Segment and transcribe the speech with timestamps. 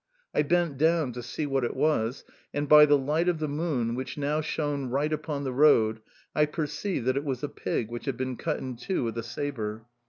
[0.33, 2.23] I bent down to see what it was,
[2.55, 6.01] and, by the light of the moon, which now shone right upon the road,
[6.33, 9.21] I perceived that it was a pig which had been cut in two with a
[9.23, 9.85] sabre...